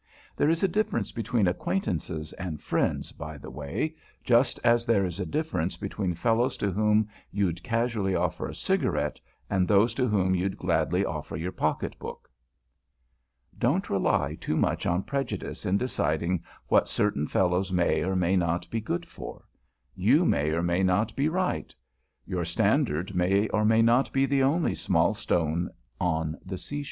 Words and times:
There 0.35 0.49
is 0.49 0.63
a 0.63 0.67
difference 0.67 1.11
between 1.11 1.45
acquaintances 1.47 2.33
and 2.33 2.59
friends, 2.59 3.11
by 3.11 3.37
the 3.37 3.51
way, 3.51 3.93
just 4.23 4.59
as 4.63 4.83
there 4.83 5.05
is 5.05 5.19
a 5.19 5.27
difference 5.27 5.77
between 5.77 6.15
fellows 6.15 6.57
to 6.57 6.71
whom 6.71 7.07
you'd 7.29 7.61
casually 7.61 8.15
offer 8.15 8.47
a 8.47 8.55
cigarette 8.55 9.19
and 9.47 9.67
those 9.67 9.93
to 9.93 10.07
whom 10.07 10.33
you'd 10.33 10.57
gladly 10.57 11.05
offer 11.05 11.37
your 11.37 11.51
pocket 11.51 11.99
book. 11.99 12.27
[Sidenote: 13.51 13.59
USELESS 13.59 13.59
PREJUDICE] 13.59 13.59
Don't 13.59 13.89
rely 13.93 14.33
too 14.41 14.57
much 14.57 14.85
on 14.87 15.03
prejudice 15.03 15.65
in 15.67 15.77
deciding 15.77 16.43
what 16.67 16.89
certain 16.89 17.27
fellows 17.27 17.71
may 17.71 18.01
or 18.03 18.15
may 18.15 18.35
not 18.35 18.67
be 18.71 18.81
good 18.81 19.07
for. 19.07 19.43
You 19.93 20.25
may 20.25 20.49
or 20.49 20.63
may 20.63 20.81
not 20.81 21.15
be 21.15 21.29
right. 21.29 21.75
Your 22.25 22.43
standard 22.43 23.13
may 23.13 23.47
or 23.49 23.63
may 23.63 23.83
not 23.83 24.11
be 24.11 24.25
the 24.25 24.41
only 24.41 24.73
small 24.73 25.13
stone 25.13 25.69
on 25.99 26.39
the 26.43 26.57
seashore. 26.57 26.79